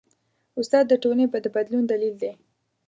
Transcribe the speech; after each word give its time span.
استاد 0.59 0.85
د 0.89 0.93
ټولنې 1.03 1.25
د 1.43 1.47
بدلون 1.55 1.83
دلیل 1.87 2.15
دی. 2.21 2.31